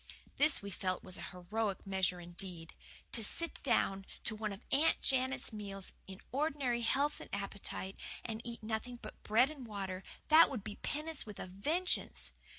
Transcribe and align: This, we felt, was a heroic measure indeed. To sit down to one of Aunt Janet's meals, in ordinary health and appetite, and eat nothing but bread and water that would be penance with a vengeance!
This, 0.37 0.63
we 0.63 0.71
felt, 0.71 1.03
was 1.03 1.19
a 1.19 1.29
heroic 1.29 1.85
measure 1.85 2.19
indeed. 2.19 2.73
To 3.11 3.23
sit 3.23 3.61
down 3.61 4.07
to 4.23 4.35
one 4.35 4.51
of 4.51 4.63
Aunt 4.71 4.99
Janet's 5.03 5.53
meals, 5.53 5.93
in 6.07 6.19
ordinary 6.31 6.81
health 6.81 7.21
and 7.21 7.29
appetite, 7.31 7.95
and 8.25 8.41
eat 8.43 8.63
nothing 8.63 8.95
but 8.99 9.21
bread 9.21 9.51
and 9.51 9.63
water 9.67 10.01
that 10.29 10.49
would 10.49 10.63
be 10.63 10.77
penance 10.77 11.27
with 11.27 11.37
a 11.39 11.45
vengeance! 11.45 12.31